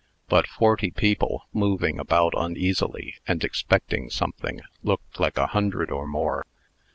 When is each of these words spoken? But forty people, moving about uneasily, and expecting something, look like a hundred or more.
But 0.27 0.47
forty 0.47 0.89
people, 0.89 1.43
moving 1.53 1.99
about 1.99 2.33
uneasily, 2.35 3.17
and 3.27 3.43
expecting 3.43 4.09
something, 4.09 4.61
look 4.81 5.03
like 5.19 5.37
a 5.37 5.45
hundred 5.45 5.91
or 5.91 6.07
more. 6.07 6.43